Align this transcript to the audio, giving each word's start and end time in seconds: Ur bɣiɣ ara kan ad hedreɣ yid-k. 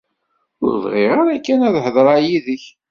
Ur 0.63 0.73
bɣiɣ 0.83 1.11
ara 1.21 1.35
kan 1.45 1.61
ad 1.67 1.75
hedreɣ 1.85 2.17
yid-k. 2.27 2.63